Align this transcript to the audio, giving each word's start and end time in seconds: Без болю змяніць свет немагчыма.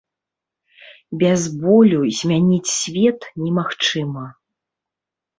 Без 1.23 1.43
болю 1.65 1.99
змяніць 2.19 2.73
свет 2.77 3.27
немагчыма. 3.43 4.25